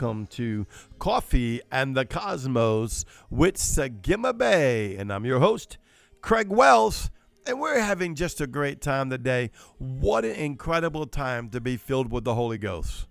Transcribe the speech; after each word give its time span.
welcome 0.00 0.26
to 0.26 0.66
Coffee 0.98 1.60
and 1.70 1.94
the 1.94 2.06
Cosmos 2.06 3.04
with 3.28 3.56
Sagima 3.56 4.36
Bay. 4.36 4.96
And 4.96 5.12
I'm 5.12 5.26
your 5.26 5.40
host, 5.40 5.76
Craig 6.22 6.48
Wells, 6.48 7.10
and 7.46 7.60
we're 7.60 7.80
having 7.80 8.14
just 8.14 8.40
a 8.40 8.46
great 8.46 8.80
time 8.80 9.10
today. 9.10 9.50
What 9.76 10.24
an 10.24 10.36
incredible 10.36 11.04
time 11.04 11.50
to 11.50 11.60
be 11.60 11.76
filled 11.76 12.10
with 12.10 12.24
the 12.24 12.34
Holy 12.34 12.56
Ghost. 12.56 13.08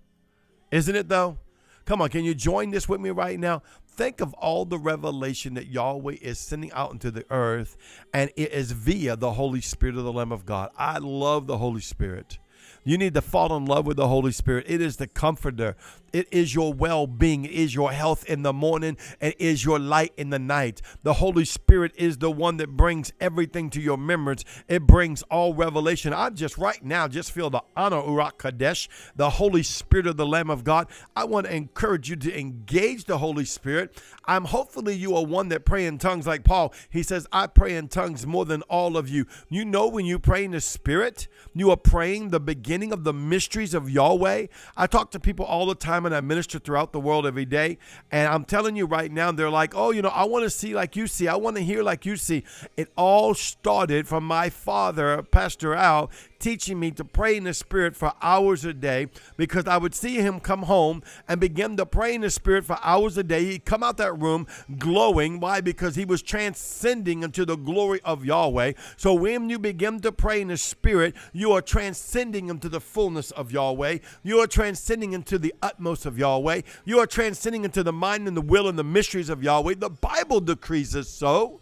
Isn't 0.72 0.96
it, 0.96 1.08
though? 1.08 1.38
Come 1.84 2.02
on, 2.02 2.08
can 2.08 2.24
you 2.24 2.34
join 2.34 2.70
this 2.70 2.88
with 2.88 3.00
me 3.00 3.10
right 3.10 3.38
now? 3.38 3.62
Think 3.86 4.20
of 4.20 4.34
all 4.34 4.64
the 4.64 4.78
revelation 4.78 5.54
that 5.54 5.68
Yahweh 5.68 6.16
is 6.20 6.40
sending 6.40 6.72
out 6.72 6.90
into 6.90 7.12
the 7.12 7.24
earth, 7.30 7.76
and 8.12 8.32
it 8.34 8.50
is 8.50 8.72
via 8.72 9.14
the 9.14 9.34
Holy 9.34 9.60
Spirit 9.60 9.96
of 9.96 10.02
the 10.02 10.12
Lamb 10.12 10.32
of 10.32 10.44
God. 10.44 10.70
I 10.76 10.98
love 10.98 11.46
the 11.46 11.58
Holy 11.58 11.82
Spirit. 11.82 12.40
You 12.82 12.96
need 12.96 13.14
to 13.14 13.20
fall 13.20 13.54
in 13.56 13.66
love 13.66 13.86
with 13.86 13.98
the 13.98 14.08
Holy 14.08 14.32
Spirit. 14.32 14.64
It 14.68 14.80
is 14.80 14.96
the 14.96 15.06
comforter. 15.06 15.76
It 16.12 16.26
is 16.32 16.54
your 16.54 16.72
well 16.72 17.06
being, 17.06 17.44
it 17.44 17.52
is 17.52 17.72
your 17.72 17.92
health 17.92 18.24
in 18.24 18.42
the 18.42 18.52
morning, 18.52 18.96
It 19.20 19.36
is 19.38 19.64
your 19.64 19.78
light 19.78 20.12
in 20.16 20.30
the 20.30 20.40
night. 20.40 20.82
The 21.04 21.14
Holy 21.14 21.44
Spirit 21.44 21.92
is 21.94 22.18
the 22.18 22.32
one 22.32 22.56
that 22.56 22.70
brings 22.70 23.12
everything 23.20 23.70
to 23.70 23.80
your 23.80 23.96
remembrance. 23.96 24.44
It 24.66 24.88
brings 24.88 25.22
all 25.24 25.54
revelation. 25.54 26.12
I 26.12 26.30
just 26.30 26.58
right 26.58 26.82
now 26.82 27.06
just 27.06 27.30
feel 27.30 27.48
the 27.48 27.62
honor, 27.76 28.02
Ruach 28.02 28.38
Kadesh, 28.38 28.88
the 29.14 29.30
Holy 29.30 29.62
Spirit 29.62 30.08
of 30.08 30.16
the 30.16 30.26
Lamb 30.26 30.50
of 30.50 30.64
God. 30.64 30.88
I 31.14 31.24
want 31.24 31.46
to 31.46 31.54
encourage 31.54 32.10
you 32.10 32.16
to 32.16 32.40
engage 32.40 33.04
the 33.04 33.18
Holy 33.18 33.44
Spirit. 33.44 34.02
I'm 34.24 34.46
hopefully 34.46 34.96
you 34.96 35.14
are 35.14 35.24
one 35.24 35.48
that 35.50 35.64
pray 35.64 35.86
in 35.86 35.98
tongues 35.98 36.26
like 36.26 36.42
Paul. 36.42 36.74
He 36.88 37.04
says, 37.04 37.28
I 37.32 37.46
pray 37.46 37.76
in 37.76 37.86
tongues 37.86 38.26
more 38.26 38.44
than 38.44 38.62
all 38.62 38.96
of 38.96 39.08
you. 39.08 39.26
You 39.48 39.64
know, 39.64 39.86
when 39.86 40.06
you 40.06 40.18
pray 40.18 40.44
in 40.44 40.50
the 40.50 40.60
Spirit, 40.60 41.28
you 41.54 41.70
are 41.70 41.76
praying 41.76 42.30
the 42.30 42.40
beginning 42.40 42.69
of 42.92 43.04
the 43.04 43.12
mysteries 43.12 43.74
of 43.74 43.90
Yahweh. 43.90 44.46
I 44.76 44.86
talk 44.86 45.10
to 45.10 45.20
people 45.20 45.44
all 45.44 45.66
the 45.66 45.74
time 45.74 45.90
time 45.90 46.06
and 46.06 46.14
I 46.14 46.20
minister 46.20 46.58
throughout 46.58 46.92
the 46.92 47.00
world 47.00 47.26
every 47.26 47.44
day. 47.44 47.78
And 48.10 48.28
I'm 48.28 48.44
telling 48.44 48.76
you 48.76 48.86
right 48.86 49.10
now, 49.10 49.32
they're 49.32 49.50
like, 49.50 49.74
oh, 49.74 49.90
you 49.90 50.02
know, 50.02 50.08
I 50.08 50.24
want 50.24 50.44
to 50.44 50.50
see 50.50 50.74
like 50.74 50.96
you 50.96 51.06
see. 51.06 51.28
I 51.28 51.36
want 51.36 51.56
to 51.56 51.62
hear 51.62 51.82
like 51.82 52.06
you 52.06 52.16
see. 52.16 52.44
It 52.76 52.90
all 52.96 53.34
started 53.34 54.06
from 54.06 54.24
my 54.24 54.50
father, 54.50 55.22
Pastor 55.22 55.74
Al, 55.74 56.10
teaching 56.40 56.80
me 56.80 56.90
to 56.92 57.04
pray 57.04 57.36
in 57.36 57.44
the 57.44 57.54
Spirit 57.54 57.94
for 57.94 58.12
hours 58.20 58.64
a 58.64 58.72
day 58.72 59.08
because 59.36 59.66
I 59.66 59.76
would 59.76 59.94
see 59.94 60.16
him 60.16 60.40
come 60.40 60.62
home 60.62 61.02
and 61.28 61.40
begin 61.40 61.76
to 61.76 61.86
pray 61.86 62.14
in 62.14 62.22
the 62.22 62.30
Spirit 62.30 62.64
for 62.64 62.78
hours 62.82 63.16
a 63.16 63.22
day. 63.22 63.44
He'd 63.44 63.64
come 63.64 63.82
out 63.82 63.98
that 63.98 64.18
room 64.18 64.46
glowing. 64.78 65.38
Why? 65.38 65.60
Because 65.60 65.94
he 65.94 66.04
was 66.04 66.22
transcending 66.22 67.22
into 67.22 67.44
the 67.44 67.56
glory 67.56 68.00
of 68.04 68.24
Yahweh. 68.24 68.72
So 68.96 69.14
when 69.14 69.50
you 69.50 69.58
begin 69.58 70.00
to 70.00 70.10
pray 70.10 70.40
in 70.40 70.48
the 70.48 70.56
Spirit, 70.56 71.14
you 71.32 71.52
are 71.52 71.62
transcending 71.62 72.48
into 72.48 72.68
the 72.68 72.80
fullness 72.80 73.30
of 73.32 73.52
Yahweh. 73.52 73.98
You 74.22 74.38
are 74.40 74.46
transcending 74.46 75.12
into 75.12 75.38
the 75.38 75.54
utmost 75.62 76.06
of 76.06 76.18
Yahweh. 76.18 76.62
You 76.84 76.98
are 76.98 77.06
transcending 77.06 77.64
into 77.64 77.82
the 77.82 77.92
mind 77.92 78.26
and 78.26 78.36
the 78.36 78.40
will 78.40 78.68
and 78.68 78.78
the 78.78 78.84
mysteries 78.84 79.28
of 79.28 79.42
Yahweh. 79.42 79.74
The 79.78 79.90
Bible 79.90 80.40
decrees 80.40 80.94
it 80.94 81.04
so. 81.04 81.60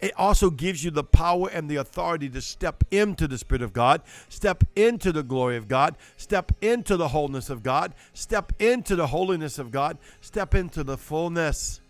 It 0.00 0.12
also 0.16 0.50
gives 0.50 0.84
you 0.84 0.90
the 0.90 1.04
power 1.04 1.48
and 1.48 1.68
the 1.68 1.76
authority 1.76 2.28
to 2.30 2.40
step 2.40 2.84
into 2.90 3.26
the 3.28 3.38
Spirit 3.38 3.62
of 3.62 3.72
God, 3.72 4.02
step 4.28 4.64
into 4.76 5.12
the 5.12 5.22
glory 5.22 5.56
of 5.56 5.68
God, 5.68 5.96
step 6.16 6.52
into 6.60 6.96
the 6.96 7.08
wholeness 7.08 7.50
of 7.50 7.62
God, 7.62 7.94
step 8.12 8.52
into 8.58 8.96
the 8.96 9.08
holiness 9.08 9.58
of 9.58 9.70
God, 9.70 9.98
step 10.20 10.54
into 10.54 10.84
the 10.84 10.96
fullness, 10.96 11.80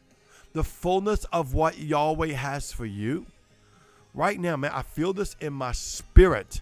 the 0.52 0.64
fullness 0.64 1.24
of 1.32 1.54
what 1.54 1.78
Yahweh 1.78 2.32
has 2.32 2.72
for 2.72 2.86
you. 2.86 3.26
Right 4.14 4.38
now, 4.38 4.56
man, 4.56 4.70
I 4.72 4.82
feel 4.82 5.12
this 5.12 5.34
in 5.40 5.52
my 5.52 5.72
spirit. 5.72 6.60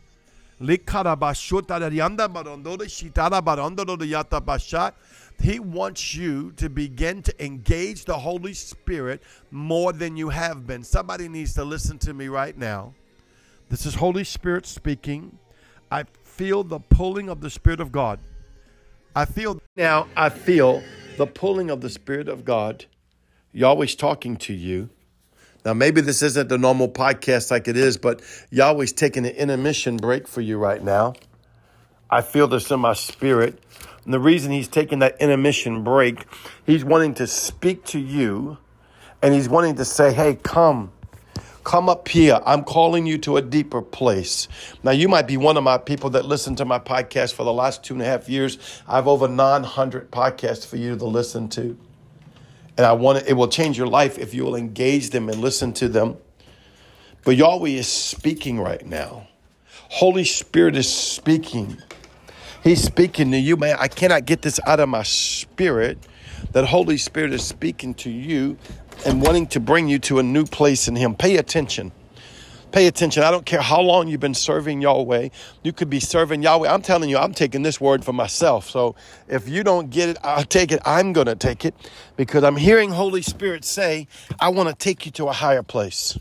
He 5.41 5.59
wants 5.59 6.15
you 6.15 6.53
to 6.53 6.69
begin 6.69 7.23
to 7.23 7.45
engage 7.45 8.05
the 8.05 8.19
Holy 8.19 8.55
Spirit 8.55 9.23
more 9.51 9.93
than 9.93 10.17
you 10.17 10.29
have 10.29 10.67
been. 10.67 10.85
Somebody 10.85 11.29
needs 11.29 11.55
to 11.55 11.65
listen 11.65 11.99
to 11.99 12.15
me 12.15 12.29
right 12.29 12.57
now. 12.57 12.95
This 13.69 13.87
is 13.87 13.95
Holy 13.95 14.25
Spirit 14.25 14.67
speaking. 14.67 15.39
I 15.91 16.05
feel 16.23 16.65
the 16.65 16.79
pulling 16.79 17.29
of 17.29 17.41
the 17.41 17.51
Spirit 17.51 17.81
of 17.81 17.93
God. 17.93 18.21
I 19.15 19.25
feel 19.25 19.61
now, 19.77 20.09
I 20.17 20.29
feel 20.29 20.83
the 21.17 21.27
pulling 21.27 21.71
of 21.71 21.81
the 21.81 21.91
Spirit 21.91 22.29
of 22.29 22.45
God. 22.45 22.87
Yahweh's 23.53 23.95
talking 23.95 24.37
to 24.39 24.55
you. 24.55 24.89
Now, 25.65 25.75
maybe 25.75 26.01
this 26.01 26.23
isn't 26.23 26.49
the 26.49 26.59
normal 26.59 26.89
podcast 26.89 27.51
like 27.51 27.69
it 27.69 27.77
is, 27.77 27.97
but 27.97 28.23
Yahweh's 28.51 28.93
taking 28.93 29.27
an 29.27 29.33
intermission 29.33 29.97
break 29.97 30.27
for 30.27 30.41
you 30.41 30.59
right 30.59 30.83
now. 30.83 31.15
I 32.11 32.21
feel 32.21 32.49
this 32.49 32.71
in 32.71 32.81
my 32.81 32.95
spirit. 32.95 33.59
And 34.05 34.13
the 34.13 34.21
reason 34.21 34.53
he's 34.53 34.69
taking 34.69 34.99
that 35.01 35.17
intermission 35.21 35.85
break, 35.85 36.27
he's 36.67 36.85
wanting 36.85 37.15
to 37.15 37.27
speak 37.27 37.85
to 37.87 37.99
you 37.99 38.59
and 39.23 39.33
he's 39.33 39.49
wanting 39.49 39.77
to 39.77 39.85
say, 39.85 40.13
hey, 40.13 40.39
come. 40.43 40.93
Come 41.65 41.89
up 41.89 42.09
here. 42.09 42.41
I'm 42.45 42.65
calling 42.65 43.07
you 43.07 43.19
to 43.19 43.37
a 43.37 43.43
deeper 43.43 43.81
place. 43.81 44.49
Now, 44.83 44.91
you 44.91 45.09
might 45.09 45.29
be 45.29 45.37
one 45.37 45.57
of 45.57 45.63
my 45.63 45.79
people 45.79 46.11
that 46.11 46.25
listen 46.25 46.57
to 46.57 46.65
my 46.65 46.81
podcast 46.81 47.35
for 47.35 47.45
the 47.45 47.53
last 47.53 47.85
two 47.85 47.95
and 47.95 48.03
a 48.03 48.05
half 48.05 48.29
years. 48.29 48.59
I 48.89 48.97
have 48.97 49.07
over 49.07 49.29
900 49.29 50.11
podcasts 50.11 50.67
for 50.67 50.77
you 50.77 50.97
to 50.97 51.05
listen 51.05 51.49
to. 51.51 51.79
And 52.77 52.85
I 52.85 52.93
want 52.95 53.19
it, 53.19 53.29
it 53.29 53.33
will 53.35 53.49
change 53.49 53.79
your 53.79 53.87
life 53.87 54.19
if 54.19 54.35
you 54.35 54.45
will 54.45 54.57
engage 54.57 55.11
them 55.11 55.29
and 55.29 55.41
listen 55.41 55.73
to 55.75 55.89
them. 55.89 56.17
But 57.25 57.37
Yahweh 57.37 57.69
is 57.69 57.87
speaking 57.87 58.59
right 58.59 58.85
now. 58.85 59.29
Holy 59.89 60.25
Spirit 60.25 60.75
is 60.75 60.93
speaking. 60.93 61.77
He's 62.63 62.83
speaking 62.83 63.33
to 63.33 63.39
you, 63.39 63.57
man. 63.57 63.77
I 63.81 63.89
cannot 63.89 64.25
get 64.25 64.43
this 64.43 64.61
out 64.67 64.79
of 64.79 64.89
my 64.89 65.03
spirit. 65.03 65.99
That 66.53 66.67
Holy 66.67 66.97
Spirit 66.97 67.33
is 67.33 67.43
speaking 67.43 67.95
to 67.95 68.11
you 68.11 68.57
and 69.07 69.21
wanting 69.21 69.49
to 69.49 69.61
bring 69.61 69.89
you 69.89 69.99
to 70.01 70.19
a 70.21 70.23
new 70.23 70.45
place 70.45 70.87
in 70.87 70.95
Him. 70.95 71.15
Pay 71.17 71.39
attention. 71.39 71.91
Pay 72.71 72.87
attention. 72.87 73.23
I 73.25 73.31
don't 73.31 73.45
care 73.45 73.61
how 73.61 73.81
long 73.81 74.07
you've 74.07 74.21
been 74.21 74.35
serving 74.35 74.81
Yahweh. 74.81 75.31
You 75.63 75.73
could 75.73 75.91
be 75.91 75.99
serving 75.99 76.43
Yahweh. 76.43 76.69
I'm 76.69 76.83
telling 76.83 77.11
you, 77.11 77.19
I'm 77.19 77.35
taking 77.35 77.63
this 77.63 77.81
word 77.81 78.05
for 78.05 78.13
myself. 78.13 78.71
So 78.71 78.95
if 79.29 79.49
you 79.49 79.65
don't 79.65 79.91
get 79.91 80.11
it, 80.11 80.19
I'll 80.23 80.45
take 80.45 80.71
it. 80.73 80.81
I'm 80.85 81.13
going 81.13 81.27
to 81.27 81.35
take 81.35 81.65
it 81.65 81.75
because 82.17 82.45
I'm 82.45 82.57
hearing 82.57 82.91
Holy 82.91 83.23
Spirit 83.23 83.65
say, 83.65 84.07
I 84.41 84.51
want 84.51 84.69
to 84.69 84.75
take 84.75 85.05
you 85.05 85.13
to 85.13 85.29
a 85.29 85.33
higher 85.33 85.63
place. 85.65 86.17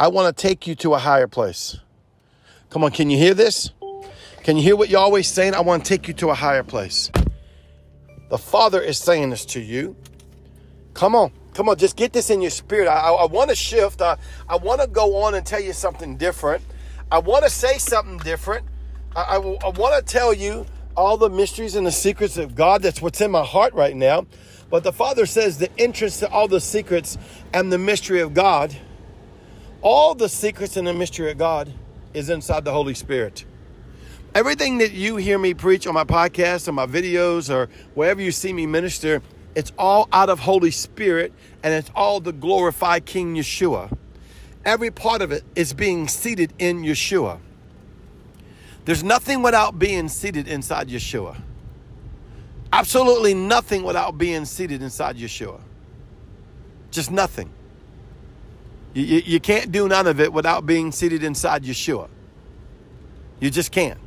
I 0.00 0.08
want 0.08 0.36
to 0.36 0.42
take 0.42 0.66
you 0.66 0.74
to 0.76 0.94
a 0.94 0.98
higher 0.98 1.28
place. 1.28 1.78
Come 2.70 2.82
on, 2.82 2.90
can 2.90 3.08
you 3.08 3.18
hear 3.18 3.34
this? 3.34 3.70
Can 4.44 4.58
you 4.58 4.62
hear 4.62 4.76
what 4.76 4.90
Yahweh's 4.90 5.26
saying? 5.26 5.54
I 5.54 5.60
want 5.62 5.84
to 5.84 5.88
take 5.88 6.06
you 6.06 6.12
to 6.14 6.28
a 6.28 6.34
higher 6.34 6.62
place. 6.62 7.10
The 8.28 8.36
Father 8.36 8.80
is 8.80 8.98
saying 8.98 9.30
this 9.30 9.46
to 9.46 9.60
you. 9.60 9.96
Come 10.92 11.14
on. 11.14 11.32
Come 11.54 11.68
on, 11.68 11.78
just 11.78 11.96
get 11.96 12.12
this 12.12 12.30
in 12.30 12.42
your 12.42 12.50
spirit. 12.50 12.88
I, 12.88 12.98
I, 12.98 13.12
I 13.12 13.24
want 13.26 13.48
to 13.50 13.56
shift. 13.56 14.02
I, 14.02 14.18
I 14.48 14.56
want 14.56 14.80
to 14.80 14.86
go 14.86 15.22
on 15.22 15.34
and 15.34 15.46
tell 15.46 15.60
you 15.60 15.72
something 15.72 16.16
different. 16.16 16.62
I 17.10 17.20
want 17.20 17.44
to 17.44 17.50
say 17.50 17.78
something 17.78 18.18
different. 18.18 18.66
I, 19.16 19.22
I, 19.22 19.36
I 19.36 19.68
want 19.68 19.94
to 19.94 20.02
tell 20.02 20.34
you 20.34 20.66
all 20.96 21.16
the 21.16 21.30
mysteries 21.30 21.76
and 21.76 21.86
the 21.86 21.92
secrets 21.92 22.36
of 22.36 22.54
God. 22.54 22.82
That's 22.82 23.00
what's 23.00 23.20
in 23.20 23.30
my 23.30 23.44
heart 23.44 23.72
right 23.72 23.96
now. 23.96 24.26
But 24.68 24.82
the 24.82 24.92
Father 24.92 25.26
says 25.26 25.58
the 25.58 25.70
entrance 25.78 26.18
to 26.18 26.28
all 26.28 26.48
the 26.48 26.60
secrets 26.60 27.16
and 27.52 27.72
the 27.72 27.78
mystery 27.78 28.20
of 28.20 28.34
God, 28.34 28.76
all 29.80 30.14
the 30.14 30.28
secrets 30.28 30.76
and 30.76 30.86
the 30.86 30.94
mystery 30.94 31.30
of 31.30 31.38
God 31.38 31.72
is 32.12 32.28
inside 32.28 32.64
the 32.64 32.72
Holy 32.72 32.94
Spirit. 32.94 33.44
Everything 34.34 34.78
that 34.78 34.90
you 34.90 35.14
hear 35.14 35.38
me 35.38 35.54
preach 35.54 35.86
on 35.86 35.94
my 35.94 36.02
podcast, 36.02 36.66
on 36.66 36.74
my 36.74 36.86
videos, 36.86 37.54
or 37.54 37.68
wherever 37.94 38.20
you 38.20 38.32
see 38.32 38.52
me 38.52 38.66
minister, 38.66 39.22
it's 39.54 39.72
all 39.78 40.08
out 40.12 40.28
of 40.28 40.40
Holy 40.40 40.72
Spirit 40.72 41.32
and 41.62 41.72
it's 41.72 41.88
all 41.94 42.20
to 42.20 42.32
glorify 42.32 42.98
King 42.98 43.36
Yeshua. 43.36 43.96
Every 44.64 44.90
part 44.90 45.22
of 45.22 45.30
it 45.30 45.44
is 45.54 45.72
being 45.72 46.08
seated 46.08 46.52
in 46.58 46.82
Yeshua. 46.82 47.38
There's 48.86 49.04
nothing 49.04 49.40
without 49.40 49.78
being 49.78 50.08
seated 50.08 50.48
inside 50.48 50.88
Yeshua. 50.88 51.40
Absolutely 52.72 53.34
nothing 53.34 53.84
without 53.84 54.18
being 54.18 54.44
seated 54.46 54.82
inside 54.82 55.16
Yeshua. 55.16 55.60
Just 56.90 57.12
nothing. 57.12 57.50
You, 58.94 59.04
you, 59.04 59.22
you 59.24 59.40
can't 59.40 59.70
do 59.70 59.88
none 59.88 60.08
of 60.08 60.18
it 60.18 60.32
without 60.32 60.66
being 60.66 60.90
seated 60.90 61.22
inside 61.22 61.62
Yeshua. 61.62 62.08
You 63.38 63.50
just 63.50 63.70
can't. 63.70 63.98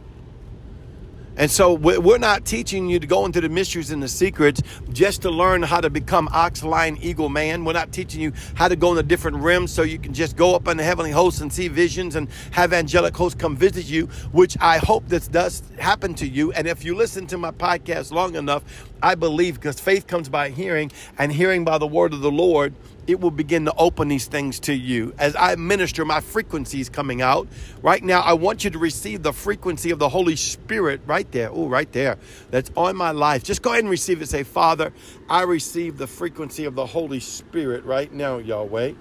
And 1.37 1.49
so 1.51 1.73
we're 1.73 2.17
not 2.17 2.45
teaching 2.45 2.89
you 2.89 2.99
to 2.99 3.07
go 3.07 3.25
into 3.25 3.39
the 3.41 3.49
mysteries 3.49 3.91
and 3.91 4.01
the 4.01 4.07
secrets 4.07 4.61
just 4.91 5.21
to 5.21 5.29
learn 5.29 5.61
how 5.61 5.79
to 5.79 5.89
become 5.89 6.27
ox, 6.31 6.63
lion, 6.63 6.97
eagle, 6.99 7.29
man. 7.29 7.63
We're 7.63 7.73
not 7.73 7.91
teaching 7.91 8.21
you 8.21 8.33
how 8.55 8.67
to 8.67 8.75
go 8.75 8.91
in 8.91 8.97
a 8.97 9.03
different 9.03 9.37
realm 9.37 9.67
so 9.67 9.83
you 9.83 9.99
can 9.99 10.13
just 10.13 10.35
go 10.35 10.55
up 10.55 10.67
in 10.67 10.77
the 10.77 10.83
heavenly 10.83 11.11
hosts 11.11 11.41
and 11.41 11.53
see 11.53 11.67
visions 11.67 12.15
and 12.15 12.27
have 12.51 12.73
angelic 12.73 13.15
hosts 13.15 13.39
come 13.39 13.55
visit 13.55 13.85
you, 13.85 14.07
which 14.31 14.57
I 14.59 14.79
hope 14.79 15.07
this 15.07 15.27
does 15.27 15.61
happen 15.77 16.15
to 16.15 16.27
you. 16.27 16.51
And 16.53 16.67
if 16.67 16.83
you 16.83 16.95
listen 16.95 17.27
to 17.27 17.37
my 17.37 17.51
podcast 17.51 18.11
long 18.11 18.35
enough, 18.35 18.63
I 19.01 19.15
believe 19.15 19.55
because 19.55 19.79
faith 19.79 20.07
comes 20.07 20.29
by 20.29 20.49
hearing 20.49 20.91
and 21.17 21.31
hearing 21.31 21.63
by 21.63 21.77
the 21.77 21.87
word 21.87 22.13
of 22.13 22.21
the 22.21 22.31
Lord 22.31 22.73
it 23.07 23.21
will 23.21 23.31
begin 23.31 23.65
to 23.65 23.73
open 23.77 24.09
these 24.09 24.27
things 24.27 24.59
to 24.59 24.73
you. 24.73 25.13
As 25.17 25.35
I 25.37 25.55
minister, 25.55 26.03
my 26.03 26.19
frequencies 26.19 26.89
coming 26.89 27.21
out. 27.21 27.47
Right 27.81 28.03
now, 28.03 28.19
I 28.19 28.33
want 28.33 28.65
you 28.65 28.69
to 28.69 28.77
receive 28.77 29.23
the 29.23 29.31
frequency 29.31 29.91
of 29.91 29.99
the 29.99 30.09
Holy 30.09 30.35
Spirit 30.35 31.01
right 31.07 31.29
there. 31.31 31.49
Oh, 31.49 31.67
right 31.67 31.89
there. 31.93 32.17
That's 32.51 32.69
on 32.75 32.97
my 32.97 33.11
life. 33.11 33.43
Just 33.43 33.61
go 33.61 33.71
ahead 33.71 33.83
and 33.83 33.89
receive 33.89 34.21
it. 34.21 34.27
Say, 34.27 34.43
Father, 34.43 34.91
I 35.29 35.43
receive 35.43 35.97
the 35.97 36.07
frequency 36.07 36.65
of 36.65 36.75
the 36.75 36.85
Holy 36.85 37.21
Spirit 37.21 37.85
right 37.85 38.11
now, 38.11 38.37
Yahweh. 38.37 38.93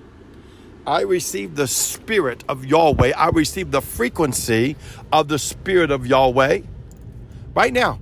I 0.87 1.01
receive 1.01 1.57
the 1.57 1.67
Spirit 1.67 2.45
of 2.49 2.65
Yahweh. 2.65 3.13
I 3.17 3.31
receive 3.31 3.73
the 3.73 3.83
frequency 3.83 4.77
of 5.13 5.27
the 5.27 5.39
Spirit 5.39 5.91
of 5.91 6.07
Yahweh 6.07 6.61
right 7.55 7.73
now 7.73 7.99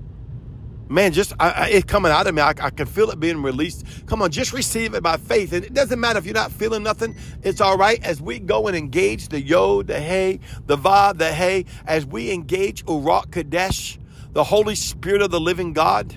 man, 0.89 1.13
just 1.13 1.33
I, 1.39 1.51
I, 1.51 1.69
it's 1.69 1.85
coming 1.85 2.13
out 2.13 2.27
of 2.27 2.35
me. 2.35 2.43
I, 2.43 2.51
I, 2.51 2.71
can 2.71 2.87
feel 2.87 3.11
it 3.11 3.21
being 3.21 3.43
released. 3.43 3.85
Come 4.07 4.23
on, 4.23 4.31
just 4.31 4.53
receive 4.53 4.95
it 4.95 5.03
by 5.03 5.17
faith. 5.17 5.53
And 5.53 5.65
it 5.65 5.75
doesn't 5.75 5.99
matter 5.99 6.19
if 6.19 6.27
you're 6.27 6.35
not 6.35 6.53
feeling 6.53 6.83
nothing. 6.83 7.17
It's 7.43 7.61
all 7.61 7.77
right 7.77 8.03
as 8.05 8.21
we 8.21 8.39
go 8.39 8.69
and 8.69 8.77
engage 8.77 9.29
the 9.29 9.41
Yod, 9.41 9.89
the 9.89 10.01
Hey, 10.01 10.41
the 10.67 10.77
Vav, 10.77 11.19
the 11.19 11.33
Hey, 11.33 11.67
as 11.87 12.07
we 12.07 12.31
engage 12.33 12.85
Ruach 12.85 13.31
Kadesh, 13.31 13.99
the 14.33 14.45
Holy 14.45 14.75
Spirit 14.75 15.23
of 15.23 15.31
the 15.31 15.41
living 15.41 15.73
God. 15.73 16.17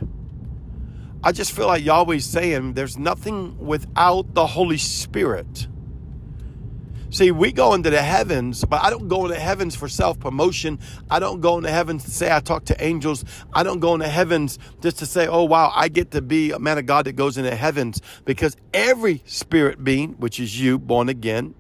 I 1.24 1.32
just 1.32 1.52
feel 1.52 1.68
like 1.68 1.84
Yahweh's 1.84 2.26
saying 2.26 2.74
there's 2.74 2.98
nothing 2.98 3.58
without 3.60 4.34
the 4.34 4.48
Holy 4.48 4.78
Spirit. 4.78 5.68
See, 7.10 7.32
we 7.32 7.54
go 7.54 7.74
into 7.74 7.90
the 7.90 8.02
heavens, 8.02 8.66
but 8.66 8.84
I 8.84 8.90
don't 8.90 9.08
go 9.08 9.24
into 9.24 9.36
the 9.36 9.40
heavens 9.40 9.76
for 9.78 9.88
self 9.88 10.20
promotion. 10.20 10.78
I 11.10 11.20
don't 11.20 11.40
go 11.40 11.58
into 11.58 11.68
the 11.68 11.74
heavens 11.74 12.04
to 12.04 12.12
say 12.12 12.36
I 12.36 12.42
talk 12.42 12.66
to 12.66 12.84
angels. 12.84 13.24
I 13.54 13.64
don't 13.64 13.80
go 13.80 13.94
into 13.94 14.06
the 14.06 14.12
heavens 14.12 14.60
just 14.82 15.00
to 15.00 15.06
say, 15.06 15.26
oh, 15.26 15.46
wow, 15.46 15.72
I 15.74 15.88
get 15.88 16.12
to 16.12 16.22
be 16.22 16.52
a 16.52 16.60
man 16.60 16.78
of 16.78 16.86
God 16.86 17.06
that 17.06 17.14
goes 17.14 17.38
into 17.38 17.50
the 17.50 17.56
heavens 17.56 18.02
because 18.26 18.58
every 18.74 19.24
spirit 19.26 19.84
being, 19.84 20.14
which 20.14 20.38
is 20.40 20.60
you, 20.60 20.78
born 20.80 21.08
again, 21.08 21.56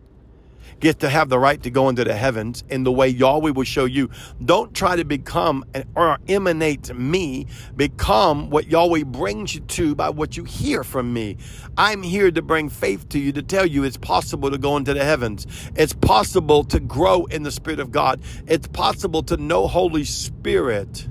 get 0.79 1.00
to 1.00 1.09
have 1.09 1.29
the 1.29 1.39
right 1.39 1.62
to 1.63 1.69
go 1.69 1.89
into 1.89 2.03
the 2.03 2.15
heavens 2.15 2.63
in 2.69 2.83
the 2.83 2.91
way 2.91 3.07
Yahweh 3.07 3.51
will 3.51 3.63
show 3.63 3.85
you. 3.85 4.09
Don't 4.44 4.74
try 4.74 4.95
to 4.95 5.06
become 5.06 5.65
or 5.95 6.19
emanate 6.27 6.94
me. 6.95 7.47
Become 7.75 8.50
what 8.50 8.68
Yahweh 8.68 9.03
brings 9.03 9.56
you 9.56 9.62
to 9.62 9.95
by 9.95 10.09
what 10.09 10.38
you 10.38 10.44
hear 10.44 10.83
from 10.83 11.13
me. 11.13 11.38
I'm 11.77 12.03
here 12.03 12.31
to 12.31 12.41
bring 12.41 12.69
faith 12.69 13.09
to 13.09 13.19
you, 13.19 13.31
to 13.33 13.41
tell 13.41 13.65
you 13.65 13.83
it's 13.83 13.97
possible 13.97 14.51
to 14.51 14.57
go 14.57 14.77
into 14.77 14.94
the 14.94 15.03
heavens. 15.03 15.47
It's 15.75 15.94
possible 15.94 16.63
to 16.65 16.80
grow 16.80 17.25
in 17.25 17.44
the 17.44 17.51
Spirit 17.51 17.80
of 17.80 17.91
God. 17.91 18.21
It's 18.47 18.68
possible 18.68 19.23
to 19.23 19.38
know 19.38 19.68
Holy 19.68 20.03
Spirit 20.03 21.07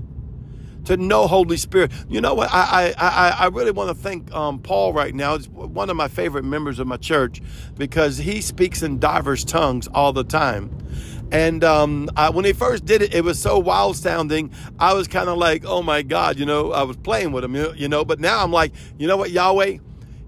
to 0.87 0.97
know 0.97 1.27
Holy 1.27 1.57
Spirit. 1.57 1.93
You 2.09 2.21
know 2.21 2.35
what? 2.35 2.49
I 2.53 2.95
I 2.99 3.29
I, 3.39 3.47
really 3.49 3.71
want 3.71 3.91
to 3.91 3.95
thank 3.95 4.33
um, 4.33 4.59
Paul 4.59 4.93
right 4.93 5.15
now. 5.15 5.37
He's 5.37 5.49
one 5.49 5.91
of 5.91 5.97
my 5.97 6.09
favorite 6.09 6.45
members 6.45 6.79
of 6.79 6.87
my 6.87 6.97
church 6.97 7.43
because 7.77 8.19
he 8.19 8.41
speaks 8.41 8.83
in 8.83 8.99
diverse 8.99 9.45
tongues 9.45 9.87
all 9.89 10.13
the 10.13 10.25
time. 10.25 10.71
And 11.33 11.65
um, 11.65 12.09
I, 12.17 12.31
when 12.31 12.45
he 12.45 12.53
first 12.53 12.85
did 12.85 13.03
it, 13.03 13.13
it 13.13 13.25
was 13.25 13.41
so 13.41 13.59
wild 13.59 13.97
sounding. 13.97 14.53
I 14.79 14.95
was 14.95 15.09
kind 15.09 15.29
of 15.29 15.39
like, 15.39 15.65
oh 15.65 15.83
my 15.83 16.03
God, 16.03 16.39
you 16.39 16.47
know, 16.47 16.73
I 16.73 16.85
was 16.85 16.97
playing 16.97 17.33
with 17.33 17.43
him, 17.43 17.57
you 17.77 17.89
know. 17.89 18.05
But 18.05 18.21
now 18.21 18.43
I'm 18.43 18.53
like, 18.53 18.73
you 18.99 19.07
know 19.09 19.17
what, 19.17 19.31
Yahweh? 19.31 19.79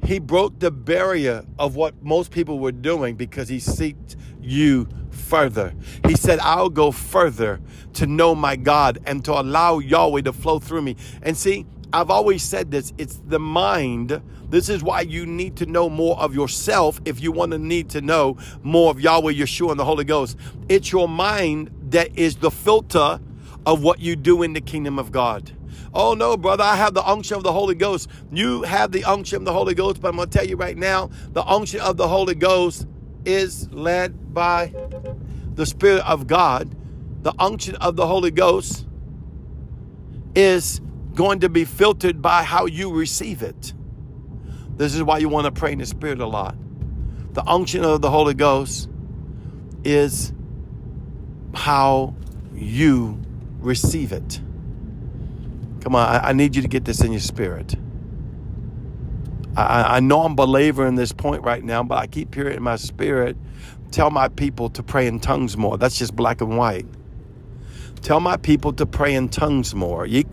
He 0.04 0.18
broke 0.18 0.58
the 0.58 0.70
barrier 0.70 1.44
of 1.58 1.76
what 1.76 2.02
most 2.02 2.30
people 2.30 2.58
were 2.58 2.72
doing 2.72 3.14
because 3.16 3.48
he 3.48 3.58
seeked 3.58 4.16
you 4.48 4.88
further. 5.10 5.74
He 6.06 6.14
said, 6.14 6.38
I'll 6.40 6.70
go 6.70 6.90
further 6.90 7.60
to 7.94 8.06
know 8.06 8.34
my 8.34 8.56
God 8.56 8.98
and 9.06 9.24
to 9.24 9.32
allow 9.32 9.78
Yahweh 9.78 10.22
to 10.22 10.32
flow 10.32 10.58
through 10.58 10.82
me. 10.82 10.96
And 11.22 11.36
see, 11.36 11.66
I've 11.92 12.10
always 12.10 12.42
said 12.42 12.70
this 12.70 12.92
it's 12.98 13.20
the 13.26 13.38
mind. 13.38 14.20
This 14.50 14.68
is 14.68 14.82
why 14.82 15.02
you 15.02 15.26
need 15.26 15.56
to 15.56 15.66
know 15.66 15.90
more 15.90 16.18
of 16.18 16.34
yourself 16.34 17.00
if 17.04 17.20
you 17.20 17.32
want 17.32 17.52
to 17.52 17.58
need 17.58 17.90
to 17.90 18.00
know 18.00 18.38
more 18.62 18.90
of 18.90 19.00
Yahweh, 19.00 19.32
Yeshua, 19.32 19.72
and 19.72 19.80
the 19.80 19.84
Holy 19.84 20.04
Ghost. 20.04 20.38
It's 20.68 20.90
your 20.90 21.08
mind 21.08 21.70
that 21.90 22.16
is 22.18 22.36
the 22.36 22.50
filter 22.50 23.20
of 23.66 23.82
what 23.82 24.00
you 24.00 24.16
do 24.16 24.42
in 24.42 24.54
the 24.54 24.60
kingdom 24.60 24.98
of 24.98 25.12
God. 25.12 25.52
Oh 25.92 26.14
no, 26.14 26.36
brother, 26.36 26.64
I 26.64 26.76
have 26.76 26.94
the 26.94 27.06
unction 27.06 27.36
of 27.36 27.42
the 27.42 27.52
Holy 27.52 27.74
Ghost. 27.74 28.08
You 28.32 28.62
have 28.62 28.92
the 28.92 29.04
unction 29.04 29.38
of 29.38 29.44
the 29.44 29.52
Holy 29.52 29.74
Ghost, 29.74 30.00
but 30.00 30.08
I'm 30.08 30.16
going 30.16 30.28
to 30.28 30.38
tell 30.38 30.46
you 30.46 30.56
right 30.56 30.76
now 30.76 31.10
the 31.32 31.44
unction 31.44 31.80
of 31.80 31.96
the 31.96 32.08
Holy 32.08 32.34
Ghost 32.34 32.86
is 33.28 33.70
led 33.70 34.32
by 34.32 34.72
the 35.54 35.66
Spirit 35.66 36.02
of 36.06 36.26
God. 36.26 36.74
The 37.22 37.34
unction 37.38 37.76
of 37.76 37.96
the 37.96 38.06
Holy 38.06 38.30
Ghost 38.30 38.86
is 40.34 40.80
going 41.14 41.40
to 41.40 41.48
be 41.48 41.64
filtered 41.64 42.22
by 42.22 42.42
how 42.42 42.66
you 42.66 42.92
receive 42.92 43.42
it. 43.42 43.74
This 44.76 44.94
is 44.94 45.02
why 45.02 45.18
you 45.18 45.28
want 45.28 45.44
to 45.44 45.52
pray 45.52 45.72
in 45.72 45.78
the 45.78 45.86
Spirit 45.86 46.20
a 46.20 46.26
lot. 46.26 46.56
The 47.34 47.44
unction 47.46 47.84
of 47.84 48.00
the 48.00 48.10
Holy 48.10 48.34
Ghost 48.34 48.88
is 49.84 50.32
how 51.54 52.14
you 52.54 53.20
receive 53.60 54.12
it. 54.12 54.40
Come 55.80 55.94
on, 55.94 56.08
I, 56.08 56.30
I 56.30 56.32
need 56.32 56.56
you 56.56 56.62
to 56.62 56.68
get 56.68 56.84
this 56.84 57.02
in 57.02 57.12
your 57.12 57.20
spirit. 57.20 57.74
I, 59.64 59.96
I 59.96 60.00
know 60.00 60.22
I'm 60.22 60.36
belaboring 60.36 60.94
this 60.96 61.12
point 61.12 61.42
right 61.42 61.64
now, 61.64 61.82
but 61.82 61.98
I 61.98 62.06
keep 62.06 62.34
hearing 62.34 62.56
in 62.56 62.62
my 62.62 62.76
spirit 62.76 63.36
tell 63.90 64.10
my 64.10 64.28
people 64.28 64.68
to 64.70 64.82
pray 64.82 65.06
in 65.06 65.20
tongues 65.20 65.56
more. 65.56 65.78
That's 65.78 65.98
just 65.98 66.14
black 66.14 66.40
and 66.40 66.56
white. 66.58 66.86
Tell 68.02 68.20
my 68.20 68.36
people 68.36 68.72
to 68.74 68.86
pray 68.86 69.14
in 69.14 69.28
tongues 69.28 69.74
more. 69.74 70.06
Yes, 70.06 70.32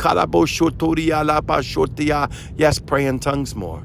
pray 2.80 3.06
in 3.06 3.20
tongues 3.20 3.56
more. 3.56 3.84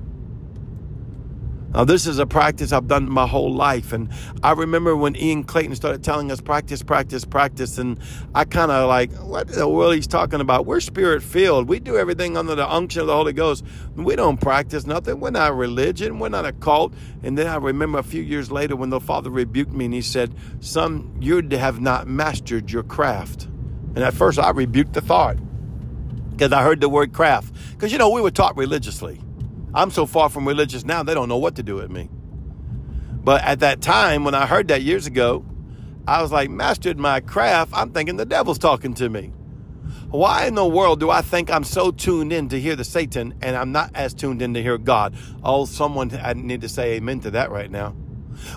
Now, 1.72 1.84
this 1.84 2.04
is 2.06 2.18
a 2.18 2.26
practice 2.26 2.72
I've 2.72 2.88
done 2.88 3.08
my 3.08 3.28
whole 3.28 3.54
life. 3.54 3.92
And 3.92 4.10
I 4.42 4.52
remember 4.52 4.96
when 4.96 5.14
Ian 5.14 5.44
Clayton 5.44 5.76
started 5.76 6.02
telling 6.02 6.32
us 6.32 6.40
practice, 6.40 6.82
practice, 6.82 7.24
practice. 7.24 7.78
And 7.78 8.00
I 8.34 8.44
kind 8.44 8.72
of 8.72 8.88
like, 8.88 9.12
what 9.12 9.46
the 9.46 9.68
world 9.68 9.94
he's 9.94 10.08
talking 10.08 10.40
about? 10.40 10.66
We're 10.66 10.80
spirit 10.80 11.22
filled. 11.22 11.68
We 11.68 11.78
do 11.78 11.96
everything 11.96 12.36
under 12.36 12.56
the 12.56 12.68
unction 12.68 13.02
of 13.02 13.06
the 13.06 13.14
Holy 13.14 13.32
Ghost. 13.32 13.64
We 13.94 14.16
don't 14.16 14.40
practice 14.40 14.84
nothing. 14.84 15.20
We're 15.20 15.30
not 15.30 15.52
a 15.52 15.54
religion. 15.54 16.18
We're 16.18 16.28
not 16.28 16.44
a 16.44 16.52
cult. 16.52 16.92
And 17.22 17.38
then 17.38 17.46
I 17.46 17.56
remember 17.56 17.98
a 17.98 18.02
few 18.02 18.22
years 18.22 18.50
later 18.50 18.74
when 18.74 18.90
the 18.90 19.00
Father 19.00 19.30
rebuked 19.30 19.72
me 19.72 19.84
and 19.84 19.94
he 19.94 20.02
said, 20.02 20.34
Son, 20.58 21.16
you 21.20 21.40
have 21.52 21.80
not 21.80 22.08
mastered 22.08 22.72
your 22.72 22.82
craft. 22.82 23.44
And 23.94 23.98
at 23.98 24.14
first 24.14 24.40
I 24.40 24.50
rebuked 24.50 24.94
the 24.94 25.00
thought 25.00 25.36
because 26.32 26.52
I 26.52 26.62
heard 26.64 26.80
the 26.80 26.88
word 26.88 27.12
craft. 27.12 27.54
Because, 27.72 27.92
you 27.92 27.98
know, 27.98 28.10
we 28.10 28.20
were 28.20 28.30
taught 28.30 28.56
religiously. 28.56 29.20
I'm 29.74 29.90
so 29.90 30.06
far 30.06 30.28
from 30.28 30.46
religious 30.46 30.84
now, 30.84 31.02
they 31.02 31.14
don't 31.14 31.28
know 31.28 31.38
what 31.38 31.56
to 31.56 31.62
do 31.62 31.76
with 31.76 31.90
me. 31.90 32.08
But 33.22 33.42
at 33.44 33.60
that 33.60 33.80
time, 33.80 34.24
when 34.24 34.34
I 34.34 34.46
heard 34.46 34.68
that 34.68 34.82
years 34.82 35.06
ago, 35.06 35.44
I 36.06 36.22
was 36.22 36.32
like, 36.32 36.50
mastered 36.50 36.98
my 36.98 37.20
craft. 37.20 37.72
I'm 37.74 37.92
thinking 37.92 38.16
the 38.16 38.24
devil's 38.24 38.58
talking 38.58 38.94
to 38.94 39.08
me. 39.08 39.32
Why 40.08 40.46
in 40.46 40.54
the 40.54 40.66
world 40.66 40.98
do 40.98 41.10
I 41.10 41.22
think 41.22 41.50
I'm 41.50 41.62
so 41.62 41.92
tuned 41.92 42.32
in 42.32 42.48
to 42.48 42.60
hear 42.60 42.74
the 42.74 42.82
Satan 42.84 43.34
and 43.42 43.56
I'm 43.56 43.70
not 43.70 43.90
as 43.94 44.12
tuned 44.12 44.42
in 44.42 44.54
to 44.54 44.62
hear 44.62 44.76
God? 44.78 45.14
Oh, 45.44 45.66
someone, 45.66 46.10
I 46.20 46.32
need 46.32 46.62
to 46.62 46.68
say 46.68 46.94
amen 46.94 47.20
to 47.20 47.30
that 47.32 47.50
right 47.50 47.70
now. 47.70 47.94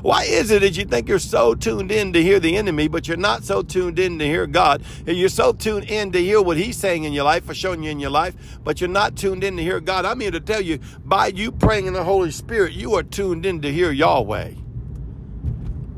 Why 0.02 0.24
is 0.24 0.52
it 0.52 0.62
that 0.62 0.78
you 0.78 0.86
think 0.86 1.10
you're 1.10 1.20
so 1.20 1.56
tuned 1.56 1.92
in 1.92 2.14
to 2.14 2.22
hear 2.22 2.40
the 2.40 2.56
enemy, 2.58 2.88
but 2.88 3.08
you're 3.08 3.18
not 3.18 3.44
so 3.44 3.62
tuned 3.62 4.00
in 4.00 4.20
to 4.20 4.26
hear 4.26 4.48
God? 4.48 4.84
And 5.08 5.18
you're 5.18 5.30
so 5.30 5.54
tuned 5.54 5.90
in 5.90 6.12
to 6.12 6.20
hear 6.20 6.42
what 6.42 6.58
He's 6.58 6.78
saying 6.78 7.04
in 7.04 7.14
your 7.14 7.26
life 7.26 7.50
or 7.50 7.54
showing 7.54 7.84
you 7.84 7.92
in 7.92 8.00
your 8.00 8.10
life, 8.10 8.36
but 8.64 8.82
you're 8.82 8.90
not 8.90 9.16
tuned 9.16 9.44
in 9.44 9.58
to 9.58 9.64
hear 9.64 9.80
God. 9.80 10.06
I'm 10.06 10.20
here 10.20 10.32
to 10.32 10.40
tell 10.40 10.62
you, 10.62 10.80
by 11.04 11.28
you 11.28 11.52
praying 11.52 11.88
in 11.88 11.94
the 11.94 12.04
Holy 12.04 12.32
Spirit, 12.32 12.74
you 12.74 12.96
are 12.96 13.04
tuned 13.04 13.46
in 13.46 13.62
to 13.62 13.72
hear 13.72 13.92
Yahweh. 13.92 14.54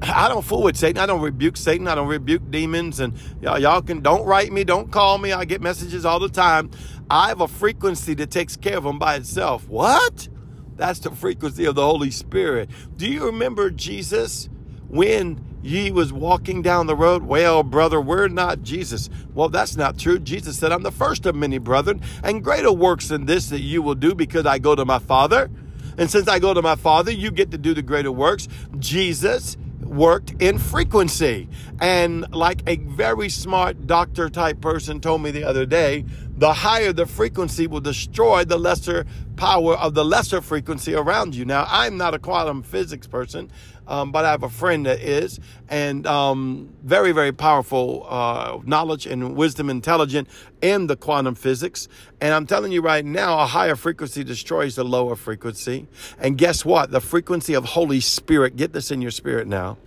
I 0.02 0.28
don't 0.28 0.44
fool 0.44 0.64
with 0.64 0.78
Satan. 0.78 1.02
I 1.02 1.06
don't 1.06 1.22
rebuke 1.22 1.58
Satan. 1.58 1.88
I 1.88 1.96
don't 1.96 2.08
rebuke 2.08 2.52
demons. 2.52 3.00
And 3.00 3.14
y'all, 3.42 3.60
y'all 3.60 3.82
can 3.82 4.02
don't 4.02 4.26
write 4.26 4.52
me, 4.52 4.64
don't 4.64 4.92
call 4.92 5.18
me. 5.18 5.32
I 5.32 5.46
get 5.46 5.62
messages 5.62 6.06
all 6.06 6.20
the 6.20 6.30
time. 6.30 6.70
I 7.10 7.30
have 7.30 7.42
a 7.42 7.48
frequency 7.48 8.14
that 8.16 8.32
takes 8.32 8.56
care 8.56 8.78
of 8.78 8.84
them 8.84 9.00
by 9.00 9.16
itself. 9.16 9.68
What? 9.68 10.28
That's 10.76 11.00
the 11.00 11.12
frequency 11.12 11.66
of 11.66 11.76
the 11.76 11.86
Holy 11.86 12.12
Spirit. 12.12 12.70
Do 12.98 13.10
you 13.10 13.26
remember 13.26 13.70
Jesus 13.70 14.50
when 14.88 15.44
he 15.64 15.92
was 15.92 16.14
walking 16.14 16.62
down 16.62 16.88
the 16.88 16.96
road? 16.96 17.24
Well, 17.24 17.64
brother, 17.64 18.00
we're 18.00 18.28
not 18.28 18.62
Jesus. 18.62 19.10
Well, 19.34 19.50
that's 19.50 19.76
not 19.76 19.98
true. 19.98 20.20
Jesus 20.20 20.60
said, 20.60 20.72
I'm 20.72 20.84
the 20.84 20.92
first 20.92 21.26
of 21.26 21.36
many 21.36 21.58
brethren, 21.58 22.02
and 22.24 22.44
greater 22.44 22.72
works 22.72 23.08
than 23.08 23.26
this 23.26 23.50
that 23.50 23.62
you 23.62 23.82
will 23.82 23.96
do 23.96 24.14
because 24.14 24.46
I 24.46 24.60
go 24.60 24.76
to 24.76 24.86
my 24.86 25.00
Father. 25.00 25.50
And 25.98 26.12
since 26.12 26.28
I 26.28 26.40
go 26.40 26.54
to 26.54 26.62
my 26.62 26.76
Father, 26.76 27.12
you 27.12 27.32
get 27.32 27.52
to 27.52 27.58
do 27.58 27.74
the 27.74 27.82
greater 27.82 28.12
works. 28.12 28.50
Jesus 28.78 29.56
worked 29.82 30.42
in 30.42 30.58
frequency. 30.58 31.48
And 31.80 32.30
like 32.34 32.62
a 32.68 32.78
very 32.78 33.30
smart 33.30 33.88
doctor 33.88 34.30
type 34.30 34.60
person 34.60 35.00
told 35.00 35.22
me 35.22 35.32
the 35.32 35.44
other 35.46 35.66
day, 35.66 36.06
the 36.38 36.54
higher 36.54 36.92
the 36.92 37.06
frequency 37.06 37.66
will 37.66 37.82
destroy 37.82 38.44
the 38.44 38.58
lesser 38.58 39.06
power 39.36 39.76
of 39.76 39.94
the 39.94 40.06
lesser 40.06 40.42
frequency 40.42 40.94
around 40.94 41.36
you. 41.36 41.46
Now, 41.46 41.66
I'm 41.70 41.98
not 41.98 42.14
a 42.14 42.20
quantum 42.20 42.64
physics 42.64 43.08
person, 43.08 43.52
um, 43.88 44.12
but 44.12 44.26
I 44.26 44.32
have 44.32 44.44
a 44.44 44.50
friend 44.50 44.86
that 44.86 45.00
is, 45.00 45.40
and 45.70 46.08
um, 46.08 46.74
very, 46.84 47.12
very 47.12 47.32
powerful 47.32 48.06
uh, 48.10 48.60
knowledge 48.66 49.06
and 49.06 49.36
wisdom, 49.36 49.70
intelligent 49.70 50.28
in 50.62 50.88
the 50.88 50.96
quantum 50.96 51.36
physics. 51.36 51.88
And 52.22 52.34
I'm 52.34 52.48
telling 52.48 52.72
you 52.72 52.82
right 52.82 53.06
now, 53.06 53.40
a 53.40 53.46
higher 53.46 53.76
frequency 53.76 54.24
destroys 54.24 54.76
the 54.76 54.84
lower 54.84 55.16
frequency. 55.16 55.88
And 56.20 56.38
guess 56.38 56.66
what? 56.66 56.92
The 56.92 57.02
frequency 57.02 57.54
of 57.54 57.66
Holy 57.66 58.00
Spirit, 58.00 58.56
get 58.56 58.74
this 58.74 58.92
in 58.92 59.02
your 59.02 59.12
spirit 59.12 59.48
now, 59.48 59.78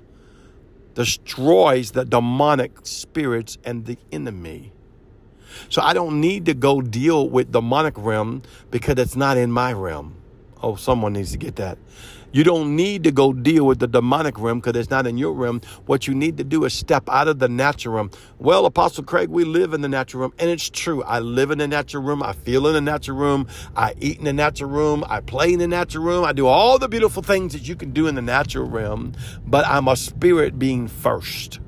destroys 0.95 1.93
the 1.93 2.05
demonic 2.05 2.73
spirits 2.83 3.59
and 3.64 3.87
the 3.87 3.99
enemy. 4.12 4.73
So 5.69 5.83
I 5.83 5.93
don't 5.93 6.21
need 6.21 6.47
to 6.47 6.55
go 6.55 6.81
deal 6.81 7.28
with 7.28 7.52
the 7.52 7.61
demonic 7.61 7.95
realm 7.97 8.43
because 8.71 8.99
it's 8.99 9.17
not 9.17 9.37
in 9.37 9.50
my 9.50 9.73
realm. 9.73 10.14
Oh, 10.62 10.76
someone 10.76 11.12
needs 11.12 11.33
to 11.33 11.38
get 11.38 11.57
that. 11.57 11.78
You 12.31 12.45
don't 12.45 12.76
need 12.76 13.05
to 13.05 13.11
go 13.11 13.33
deal 13.33 13.64
with 13.64 13.78
the 13.78 13.87
demonic 13.87 14.38
realm 14.38 14.61
because 14.61 14.78
it's 14.78 14.90
not 14.90 15.07
in 15.07 15.17
your 15.17 15.33
realm. 15.33 15.62
What 15.87 16.07
you 16.07 16.14
need 16.14 16.37
to 16.37 16.45
do 16.45 16.64
is 16.64 16.75
step 16.75 17.09
out 17.09 17.26
of 17.26 17.38
the 17.38 17.49
natural 17.49 17.95
realm. 17.95 18.11
Well, 18.38 18.67
Apostle 18.67 19.05
Craig, 19.05 19.31
we 19.31 19.45
live 19.45 19.73
in 19.73 19.81
the 19.81 19.88
natural 19.88 20.21
realm, 20.21 20.35
and 20.38 20.50
it's 20.50 20.69
true. 20.69 21.02
I 21.05 21.21
live 21.21 21.50
in 21.50 21.59
the 21.59 21.67
natural 21.67 22.02
room. 22.02 22.23
I 22.23 22.35
feel 22.35 22.67
in 22.67 22.75
the 22.75 22.81
natural 22.83 23.17
room. 23.17 23.47
I 23.75 23.95
eat 23.99 24.19
in 24.19 24.25
the 24.25 24.35
natural 24.35 24.69
room. 24.69 25.05
I 25.09 25.21
play 25.21 25.55
in 25.55 25.59
the 25.59 25.69
natural 25.69 26.05
room. 26.05 26.25
I 26.25 26.33
do 26.33 26.47
all 26.47 26.78
the 26.78 26.88
beautiful 26.88 27.23
things 27.23 27.55
that 27.55 27.67
you 27.67 27.76
can 27.76 27.93
do 27.93 28.07
in 28.07 28.14
the 28.14 28.23
natural 28.23 28.69
realm, 28.69 29.14
but 29.47 29.67
I'm 29.67 29.88
a 29.88 29.97
spirit 29.97 30.59
being 30.59 30.87
first. 30.87 31.61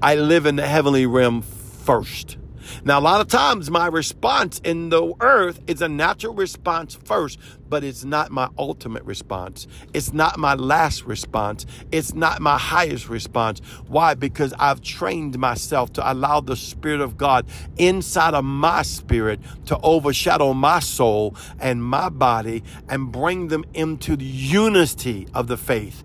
I 0.00 0.14
live 0.14 0.46
in 0.46 0.56
the 0.56 0.66
heavenly 0.66 1.04
realm 1.04 1.42
first. 1.42 2.38
Now, 2.84 2.98
a 2.98 3.02
lot 3.02 3.20
of 3.20 3.28
times 3.28 3.70
my 3.70 3.86
response 3.86 4.60
in 4.64 4.88
the 4.88 5.14
earth 5.20 5.60
is 5.66 5.82
a 5.82 5.88
natural 5.88 6.34
response 6.34 6.94
first, 7.04 7.38
but 7.68 7.84
it's 7.84 8.04
not 8.04 8.30
my 8.30 8.48
ultimate 8.58 9.04
response. 9.04 9.66
It's 9.94 10.12
not 10.12 10.38
my 10.38 10.54
last 10.54 11.04
response. 11.04 11.66
It's 11.90 12.14
not 12.14 12.40
my 12.40 12.58
highest 12.58 13.08
response. 13.08 13.60
Why? 13.88 14.14
Because 14.14 14.52
I've 14.58 14.80
trained 14.80 15.38
myself 15.38 15.92
to 15.94 16.12
allow 16.12 16.40
the 16.40 16.56
Spirit 16.56 17.00
of 17.00 17.16
God 17.16 17.46
inside 17.76 18.34
of 18.34 18.44
my 18.44 18.82
spirit 18.82 19.40
to 19.66 19.78
overshadow 19.82 20.52
my 20.52 20.80
soul 20.80 21.34
and 21.60 21.82
my 21.82 22.08
body 22.08 22.62
and 22.88 23.10
bring 23.12 23.48
them 23.48 23.64
into 23.74 24.16
the 24.16 24.24
unity 24.24 25.26
of 25.34 25.46
the 25.46 25.56
faith 25.56 26.04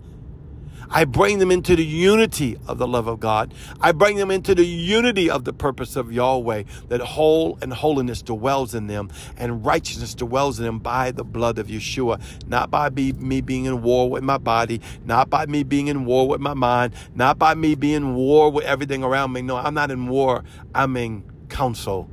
I 0.90 1.04
bring 1.04 1.38
them 1.38 1.50
into 1.50 1.76
the 1.76 1.84
unity 1.84 2.58
of 2.66 2.78
the 2.78 2.86
love 2.88 3.06
of 3.06 3.20
God. 3.20 3.54
I 3.80 3.92
bring 3.92 4.16
them 4.16 4.30
into 4.30 4.54
the 4.54 4.64
unity 4.64 5.30
of 5.30 5.44
the 5.44 5.52
purpose 5.52 5.96
of 5.96 6.12
Yahweh, 6.12 6.64
that 6.88 7.00
whole 7.00 7.58
and 7.62 7.72
holiness 7.72 8.22
dwells 8.22 8.74
in 8.74 8.86
them 8.86 9.10
and 9.36 9.64
righteousness 9.64 10.14
dwells 10.14 10.58
in 10.58 10.66
them 10.66 10.78
by 10.78 11.10
the 11.10 11.24
blood 11.24 11.58
of 11.58 11.68
Yeshua, 11.68 12.20
not 12.48 12.70
by 12.70 12.90
me 12.90 13.40
being 13.40 13.66
in 13.66 13.82
war 13.82 14.10
with 14.10 14.22
my 14.22 14.38
body, 14.38 14.80
not 15.04 15.30
by 15.30 15.46
me 15.46 15.62
being 15.62 15.88
in 15.88 16.04
war 16.04 16.28
with 16.28 16.40
my 16.40 16.54
mind, 16.54 16.94
not 17.14 17.38
by 17.38 17.54
me 17.54 17.74
being 17.74 17.94
in 17.94 18.14
war 18.14 18.50
with 18.50 18.64
everything 18.64 19.04
around 19.04 19.32
me. 19.32 19.42
No, 19.42 19.56
I'm 19.56 19.74
not 19.74 19.90
in 19.90 20.08
war. 20.08 20.44
I'm 20.74 20.96
in 20.96 21.24
counsel. 21.48 22.08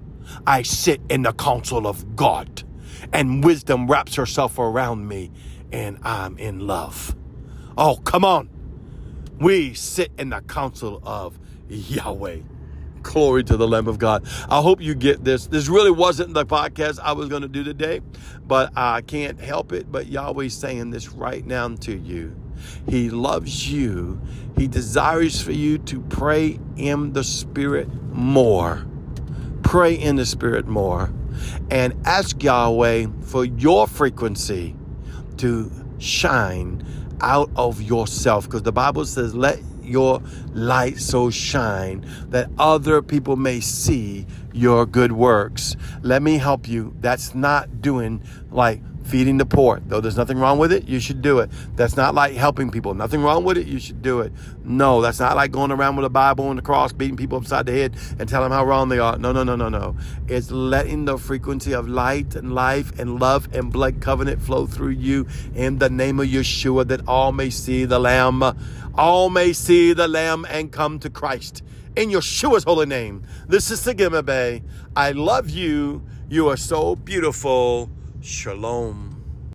I 0.48 0.63
sit 0.63 1.01
in 1.10 1.22
the 1.24 1.34
counsel 1.34 1.88
of 1.88 2.15
God, 2.15 2.63
and 3.13 3.44
wisdom 3.44 3.88
wraps 3.88 4.15
herself 4.15 4.58
around 4.58 5.08
me, 5.08 5.32
and 5.72 6.00
I'm 6.03 6.38
in 6.38 6.65
love. 6.65 7.15
Oh, 7.77 7.98
come 7.98 8.25
on. 8.25 8.50
We 9.39 9.74
sit 9.74 10.12
in 10.18 10.30
the 10.30 10.42
council 10.42 11.01
of 11.04 11.38
Yahweh. 11.68 12.39
Glory 13.01 13.44
to 13.44 13.58
the 13.58 13.68
Lamb 13.68 13.88
of 13.88 14.00
God. 14.00 14.25
I 14.50 14.62
hope 14.62 14.82
you 14.82 14.96
get 14.96 15.24
this. 15.24 15.48
This 15.48 15.68
really 15.68 15.92
wasn't 15.92 16.34
the 16.34 16.46
podcast 16.46 17.00
I 17.00 17.12
was 17.12 17.30
going 17.30 17.44
to 17.44 17.48
do 17.48 17.63
today, 17.63 18.01
but 18.48 18.72
I 18.75 19.01
can't 19.01 19.39
help 19.39 19.74
it. 19.74 19.92
But 19.92 20.08
Yahweh's 20.08 20.56
saying 20.56 20.89
this 20.89 21.10
right 21.10 21.46
now 21.46 21.68
to 21.68 21.96
you. 21.96 22.36
He 22.88 23.10
loves 23.10 23.72
you. 23.72 24.22
He 24.58 24.68
desires 24.68 25.42
for 25.42 25.51
you 25.51 25.77
to 25.80 26.01
pray 26.01 26.60
in 26.77 27.13
the 27.13 27.24
Spirit 27.24 27.89
more. 28.12 28.86
Pray 29.63 29.94
in 29.94 30.15
the 30.15 30.25
Spirit 30.25 30.65
more. 30.65 31.13
And 31.70 31.94
ask 32.08 32.42
Yahweh 32.42 33.08
for 33.22 33.44
your 33.44 33.86
frequency 33.88 34.75
to 35.38 35.70
shine 36.00 36.86
out 37.22 37.50
of 37.56 37.82
yourself 37.82 38.46
because 38.46 38.64
the 38.64 38.72
Bible 38.72 39.06
says, 39.06 39.36
let 39.36 39.60
your 39.82 40.22
light 40.54 40.98
so 41.00 41.30
shine 41.30 42.06
that 42.30 42.50
other 42.58 43.02
people 43.02 43.36
may 43.36 43.60
see 43.60 44.26
your 44.54 44.86
good 44.86 45.12
works. 45.12 45.76
Let 46.02 46.22
me 46.22 46.38
help 46.38 46.68
you. 46.68 46.96
That's 47.00 47.36
not 47.36 47.82
doing 47.82 48.24
like 48.52 48.82
feeding 49.06 49.38
the 49.38 49.46
poor. 49.46 49.80
Though 49.86 50.02
there's 50.02 50.18
nothing 50.18 50.40
wrong 50.40 50.58
with 50.58 50.72
it, 50.72 50.88
you 50.88 51.00
should 51.00 51.22
do 51.22 51.40
it. 51.40 51.50
That's 51.76 51.96
not 51.96 52.16
like 52.16 52.34
helping 52.34 52.72
people. 52.72 52.94
Nothing 52.94 53.22
wrong 53.22 53.44
with 53.44 53.58
it, 53.58 53.68
you 53.68 53.80
should 53.80 54.02
do 54.02 54.22
it. 54.22 54.34
No, 54.64 55.02
that's 55.02 55.20
not 55.20 55.36
like 55.36 55.52
going 55.52 55.72
around 55.72 55.96
with 55.96 56.06
a 56.06 56.10
Bible 56.10 56.50
and 56.50 56.58
the 56.58 56.64
cross, 56.64 56.92
beating 56.92 57.16
people 57.16 57.38
upside 57.38 57.68
the 57.68 57.72
head 57.72 57.96
and 58.20 58.28
telling 58.28 58.50
them 58.50 58.58
how 58.58 58.66
wrong 58.66 58.90
they 58.90 59.00
are. 59.00 59.18
No, 59.18 59.32
no, 59.32 59.44
no, 59.44 59.56
no, 59.56 59.70
no. 59.70 59.96
It's 60.28 60.52
letting 60.52 61.06
the 61.06 61.18
frequency 61.18 61.74
of 61.74 61.88
light 61.88 62.36
and 62.36 62.54
life 62.54 62.98
and 63.00 63.20
love 63.20 63.48
and 63.54 63.72
blood 63.72 64.02
covenant 64.02 64.42
flow 64.42 64.66
through 64.66 64.90
you 64.90 65.28
in 65.54 65.78
the 65.78 65.90
name 65.90 66.20
of 66.20 66.28
Yeshua 66.28 66.88
that 66.88 67.08
all 67.08 67.32
may 67.32 67.50
see 67.50 67.86
the 67.86 68.00
Lamb. 68.00 68.44
All 68.96 69.30
may 69.30 69.54
see 69.54 69.94
the 69.94 70.08
Lamb 70.08 70.46
and 70.50 70.72
come 70.72 71.00
to 71.00 71.10
Christ. 71.10 71.62
In 71.96 72.10
Yeshua's 72.10 72.64
holy 72.64 72.86
name. 72.86 73.24
This 73.48 73.72
is 73.72 73.80
Sigima 73.80 74.26
Bay. 74.26 74.64
I 74.96 75.12
love 75.12 75.50
you. 75.50 76.04
You 76.28 76.50
are 76.50 76.58
so 76.58 76.96
beautiful. 76.96 77.90
Shalom. 78.27 79.15